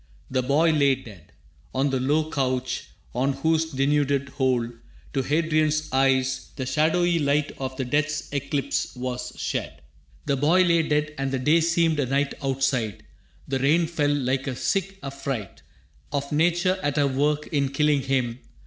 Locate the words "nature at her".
16.31-17.05